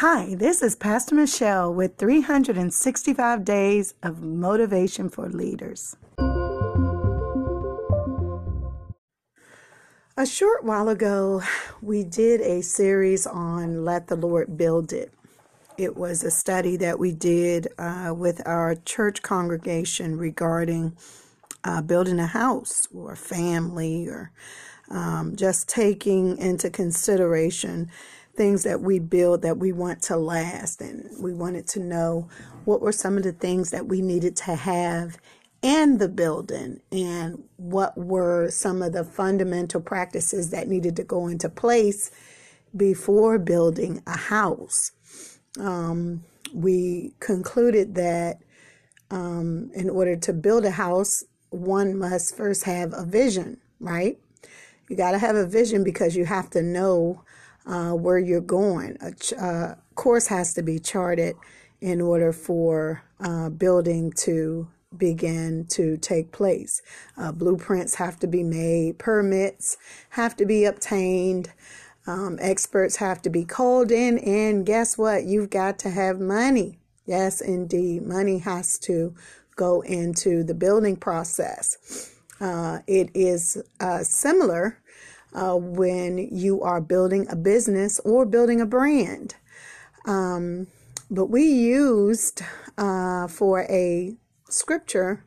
Hi, 0.00 0.36
this 0.36 0.62
is 0.62 0.76
Pastor 0.76 1.16
Michelle 1.16 1.74
with 1.74 1.96
365 1.96 3.44
Days 3.44 3.94
of 4.00 4.22
Motivation 4.22 5.08
for 5.08 5.28
Leaders. 5.28 5.96
A 10.16 10.24
short 10.24 10.62
while 10.62 10.88
ago, 10.88 11.42
we 11.82 12.04
did 12.04 12.40
a 12.42 12.62
series 12.62 13.26
on 13.26 13.84
Let 13.84 14.06
the 14.06 14.14
Lord 14.14 14.56
Build 14.56 14.92
It. 14.92 15.12
It 15.76 15.96
was 15.96 16.22
a 16.22 16.30
study 16.30 16.76
that 16.76 17.00
we 17.00 17.10
did 17.10 17.66
uh, 17.76 18.14
with 18.16 18.40
our 18.46 18.76
church 18.76 19.22
congregation 19.22 20.16
regarding 20.16 20.96
uh, 21.64 21.82
building 21.82 22.20
a 22.20 22.28
house 22.28 22.86
or 22.94 23.14
a 23.14 23.16
family 23.16 24.06
or 24.06 24.30
um, 24.90 25.34
just 25.34 25.68
taking 25.68 26.38
into 26.38 26.70
consideration 26.70 27.90
things 28.38 28.62
that 28.62 28.80
we 28.80 29.00
build 29.00 29.42
that 29.42 29.58
we 29.58 29.72
want 29.72 30.00
to 30.04 30.16
last. 30.16 30.80
And 30.80 31.10
we 31.20 31.34
wanted 31.34 31.66
to 31.68 31.80
know 31.80 32.28
what 32.64 32.80
were 32.80 32.92
some 32.92 33.18
of 33.18 33.24
the 33.24 33.32
things 33.32 33.70
that 33.72 33.86
we 33.86 34.00
needed 34.00 34.36
to 34.36 34.54
have 34.54 35.18
in 35.60 35.98
the 35.98 36.08
building 36.08 36.80
and 36.92 37.42
what 37.56 37.98
were 37.98 38.48
some 38.48 38.80
of 38.80 38.92
the 38.92 39.04
fundamental 39.04 39.80
practices 39.80 40.50
that 40.50 40.68
needed 40.68 40.96
to 40.96 41.04
go 41.04 41.26
into 41.26 41.48
place 41.50 42.10
before 42.76 43.38
building 43.38 44.02
a 44.06 44.16
house. 44.16 44.92
Um, 45.60 46.24
we 46.54 47.14
concluded 47.20 47.96
that 47.96 48.38
um, 49.10 49.70
in 49.74 49.90
order 49.90 50.16
to 50.16 50.32
build 50.32 50.64
a 50.64 50.70
house, 50.70 51.24
one 51.50 51.98
must 51.98 52.36
first 52.36 52.64
have 52.64 52.92
a 52.94 53.04
vision, 53.04 53.58
right? 53.80 54.18
You 54.88 54.96
got 54.96 55.12
to 55.12 55.18
have 55.18 55.36
a 55.36 55.46
vision 55.46 55.82
because 55.82 56.16
you 56.16 56.24
have 56.26 56.50
to 56.50 56.62
know 56.62 57.22
uh, 57.68 57.92
where 57.92 58.18
you're 58.18 58.40
going. 58.40 58.96
A 59.00 59.12
ch- 59.12 59.34
uh, 59.34 59.74
course 59.94 60.28
has 60.28 60.54
to 60.54 60.62
be 60.62 60.78
charted 60.78 61.36
in 61.80 62.00
order 62.00 62.32
for 62.32 63.04
uh, 63.20 63.50
building 63.50 64.12
to 64.12 64.68
begin 64.96 65.66
to 65.68 65.96
take 65.98 66.32
place. 66.32 66.80
Uh, 67.16 67.30
blueprints 67.30 67.96
have 67.96 68.18
to 68.18 68.26
be 68.26 68.42
made, 68.42 68.98
permits 68.98 69.76
have 70.10 70.34
to 70.36 70.46
be 70.46 70.64
obtained, 70.64 71.52
um, 72.06 72.38
experts 72.40 72.96
have 72.96 73.20
to 73.20 73.28
be 73.28 73.44
called 73.44 73.92
in, 73.92 74.18
and 74.18 74.64
guess 74.64 74.96
what? 74.96 75.24
You've 75.24 75.50
got 75.50 75.78
to 75.80 75.90
have 75.90 76.18
money. 76.18 76.78
Yes, 77.04 77.40
indeed, 77.42 78.02
money 78.02 78.38
has 78.38 78.78
to 78.80 79.14
go 79.56 79.82
into 79.82 80.42
the 80.42 80.54
building 80.54 80.96
process. 80.96 82.14
Uh, 82.40 82.78
it 82.86 83.10
is 83.14 83.62
uh, 83.80 84.02
similar 84.02 84.78
uh, 85.34 85.54
when 85.54 86.18
you 86.18 86.62
are 86.62 86.80
building 86.80 87.26
a 87.30 87.36
business 87.36 88.00
or 88.00 88.24
building 88.24 88.60
a 88.60 88.66
brand. 88.66 89.34
Um, 90.06 90.68
but 91.10 91.26
we 91.26 91.44
used 91.44 92.42
uh, 92.76 93.28
for 93.28 93.62
a 93.62 94.14
scripture 94.48 95.24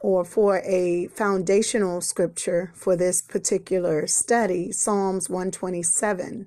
or 0.00 0.24
for 0.24 0.58
a 0.64 1.08
foundational 1.08 2.00
scripture 2.00 2.72
for 2.74 2.96
this 2.96 3.20
particular 3.20 4.06
study, 4.06 4.72
Psalms 4.72 5.28
127. 5.28 6.46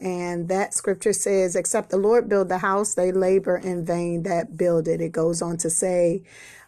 And 0.00 0.48
that 0.48 0.74
scripture 0.74 1.12
says, 1.12 1.56
Except 1.56 1.90
the 1.90 1.96
Lord 1.96 2.28
build 2.28 2.48
the 2.48 2.58
house, 2.58 2.94
they 2.94 3.12
labor 3.12 3.56
in 3.56 3.84
vain 3.84 4.24
that 4.24 4.56
build 4.56 4.88
it. 4.88 5.00
It 5.00 5.12
goes 5.12 5.42
on 5.42 5.56
to 5.58 5.70
say, 5.70 6.22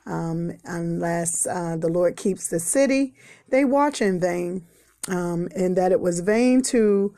um, 0.07 0.53
Unless 0.65 1.47
uh, 1.47 1.77
the 1.77 1.89
Lord 1.89 2.17
keeps 2.17 2.49
the 2.49 2.61
city, 2.61 3.15
they 3.49 3.65
watch 3.65 4.01
in 4.01 4.21
vain 4.21 4.67
um, 5.09 5.49
and 5.55 5.77
that 5.77 5.93
it 5.93 6.01
was 6.01 6.21
vain 6.21 6.63
to 6.63 7.15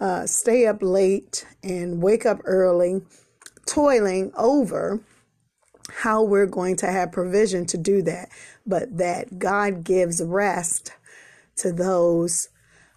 uh, 0.00 0.26
stay 0.26 0.66
up 0.66 0.78
late 0.80 1.46
and 1.62 2.02
wake 2.02 2.26
up 2.26 2.40
early, 2.44 3.02
toiling 3.66 4.32
over 4.36 5.00
how 5.98 6.22
we're 6.22 6.46
going 6.46 6.76
to 6.76 6.86
have 6.86 7.12
provision 7.12 7.64
to 7.66 7.78
do 7.78 8.02
that, 8.02 8.28
but 8.66 8.98
that 8.98 9.38
God 9.38 9.84
gives 9.84 10.22
rest 10.22 10.92
to 11.56 11.72
those 11.72 12.48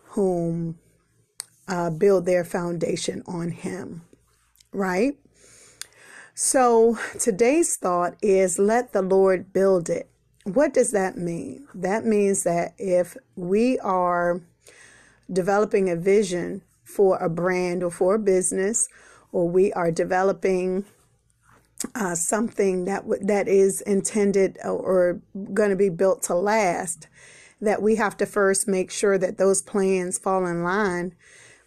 whom 0.09 0.77
uh, 1.67 1.89
build 1.89 2.25
their 2.25 2.43
foundation 2.43 3.23
on 3.27 3.51
Him, 3.51 4.01
right? 4.73 5.17
So 6.33 6.97
today's 7.19 7.75
thought 7.75 8.15
is 8.21 8.57
let 8.57 8.91
the 8.93 9.01
Lord 9.01 9.53
build 9.53 9.89
it. 9.89 10.09
What 10.53 10.73
does 10.73 10.91
that 10.91 11.17
mean? 11.17 11.67
That 11.75 12.05
means 12.05 12.43
that 12.43 12.73
if 12.77 13.15
we 13.35 13.77
are 13.79 14.41
developing 15.31 15.89
a 15.89 15.95
vision 15.95 16.61
for 16.83 17.17
a 17.17 17.29
brand 17.29 17.83
or 17.83 17.91
for 17.91 18.15
a 18.15 18.19
business, 18.19 18.89
or 19.31 19.47
we 19.47 19.71
are 19.73 19.91
developing 19.91 20.85
uh, 21.93 22.15
something 22.15 22.85
that 22.85 23.01
w- 23.01 23.23
that 23.23 23.47
is 23.47 23.81
intended 23.81 24.57
or, 24.63 24.71
or 24.71 25.21
going 25.53 25.69
to 25.69 25.75
be 25.75 25.89
built 25.89 26.23
to 26.23 26.35
last, 26.35 27.07
that 27.61 27.81
we 27.81 27.95
have 27.95 28.17
to 28.17 28.25
first 28.25 28.67
make 28.67 28.89
sure 28.89 29.17
that 29.17 29.37
those 29.37 29.61
plans 29.61 30.17
fall 30.17 30.47
in 30.47 30.63
line 30.63 31.13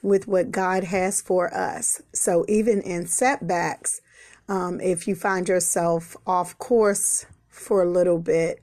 with 0.02 0.26
what 0.26 0.50
God 0.50 0.84
has 0.84 1.20
for 1.20 1.54
us. 1.54 2.02
So 2.12 2.44
even 2.48 2.80
in 2.82 3.06
setbacks, 3.06 4.00
um, 4.48 4.80
if 4.80 5.06
you 5.06 5.14
find 5.14 5.48
yourself 5.48 6.16
off 6.26 6.58
course 6.58 7.26
for 7.48 7.82
a 7.82 7.90
little 7.90 8.18
bit, 8.18 8.60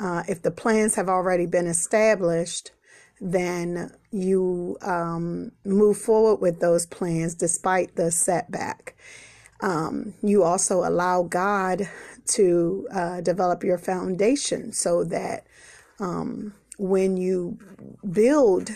uh, 0.00 0.22
if 0.26 0.42
the 0.42 0.50
plans 0.50 0.94
have 0.94 1.08
already 1.08 1.46
been 1.46 1.66
established, 1.66 2.72
then 3.20 3.92
you 4.10 4.78
um, 4.80 5.52
move 5.64 5.98
forward 5.98 6.40
with 6.40 6.60
those 6.60 6.86
plans 6.86 7.34
despite 7.34 7.96
the 7.96 8.10
setback. 8.10 8.96
Um, 9.60 10.14
you 10.22 10.42
also 10.42 10.88
allow 10.88 11.24
God 11.24 11.86
to 12.28 12.88
uh, 12.92 13.20
develop 13.20 13.62
your 13.62 13.76
foundation 13.76 14.72
so 14.72 15.04
that 15.04 15.46
um, 15.98 16.54
when 16.78 17.18
you 17.18 17.58
build, 18.10 18.70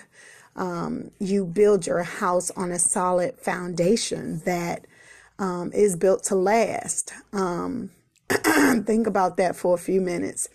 um, 0.56 1.10
you 1.18 1.46
build 1.46 1.86
your 1.86 2.02
house 2.02 2.50
on 2.50 2.70
a 2.70 2.78
solid 2.78 3.38
foundation 3.38 4.42
that 4.44 4.86
um, 5.38 5.72
is 5.72 5.96
built 5.96 6.22
to 6.24 6.34
last. 6.34 7.14
Um, 7.32 7.92
think 8.28 9.06
about 9.06 9.38
that 9.38 9.56
for 9.56 9.74
a 9.74 9.78
few 9.78 10.02
minutes 10.02 10.48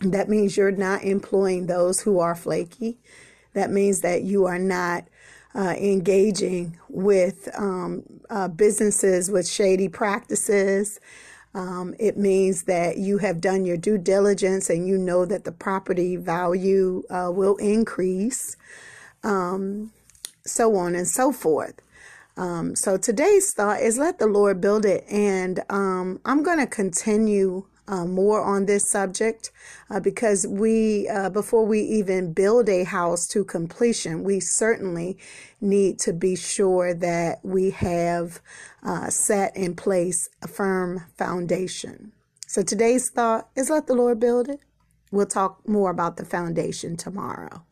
that 0.00 0.28
means 0.28 0.56
you're 0.56 0.70
not 0.70 1.04
employing 1.04 1.66
those 1.66 2.00
who 2.02 2.18
are 2.18 2.34
flaky. 2.34 2.98
That 3.54 3.70
means 3.70 4.00
that 4.00 4.22
you 4.22 4.46
are 4.46 4.58
not 4.58 5.04
uh, 5.54 5.74
engaging 5.78 6.78
with 6.88 7.48
um, 7.56 8.04
uh, 8.30 8.48
businesses 8.48 9.30
with 9.30 9.48
shady 9.48 9.88
practices. 9.88 11.00
Um, 11.54 11.94
it 11.98 12.16
means 12.16 12.62
that 12.64 12.98
you 12.98 13.18
have 13.18 13.40
done 13.40 13.64
your 13.64 13.76
due 13.76 13.98
diligence 13.98 14.70
and 14.70 14.86
you 14.86 14.96
know 14.96 15.24
that 15.26 15.44
the 15.44 15.52
property 15.52 16.16
value 16.16 17.02
uh, 17.10 17.30
will 17.32 17.56
increase, 17.56 18.56
um, 19.24 19.92
so 20.46 20.76
on 20.76 20.94
and 20.94 21.08
so 21.08 21.32
forth. 21.32 21.80
Um, 22.36 22.76
so 22.76 22.96
today's 22.96 23.52
thought 23.52 23.80
is 23.80 23.98
let 23.98 24.18
the 24.18 24.26
Lord 24.28 24.60
build 24.60 24.86
it. 24.86 25.04
And 25.10 25.60
um, 25.68 26.20
I'm 26.24 26.42
going 26.44 26.58
to 26.58 26.66
continue 26.66 27.66
uh, 27.90 28.06
more 28.06 28.40
on 28.42 28.66
this 28.66 28.88
subject 28.88 29.50
uh, 29.90 29.98
because 29.98 30.46
we, 30.46 31.08
uh, 31.08 31.28
before 31.28 31.66
we 31.66 31.80
even 31.80 32.32
build 32.32 32.68
a 32.68 32.84
house 32.84 33.26
to 33.26 33.44
completion, 33.44 34.22
we 34.22 34.38
certainly 34.38 35.18
need 35.60 35.98
to 35.98 36.12
be 36.12 36.36
sure 36.36 36.94
that 36.94 37.40
we 37.42 37.70
have 37.70 38.40
uh, 38.84 39.10
set 39.10 39.54
in 39.56 39.74
place 39.74 40.28
a 40.40 40.48
firm 40.48 41.04
foundation. 41.18 42.12
So 42.46 42.62
today's 42.62 43.10
thought 43.10 43.48
is 43.56 43.70
let 43.70 43.88
the 43.88 43.94
Lord 43.94 44.20
build 44.20 44.48
it. 44.48 44.60
We'll 45.10 45.26
talk 45.26 45.68
more 45.68 45.90
about 45.90 46.16
the 46.16 46.24
foundation 46.24 46.96
tomorrow. 46.96 47.64